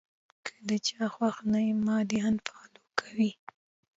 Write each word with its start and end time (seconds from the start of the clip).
کۀ 0.45 0.53
د 0.67 0.69
چا 0.87 1.03
خوښ 1.13 1.35
نۀ 1.51 1.59
يم 1.67 1.79
ما 1.87 1.97
دې 2.09 2.19
نۀ 2.35 2.41
فالو 2.45 2.81
کوي- 2.99 3.31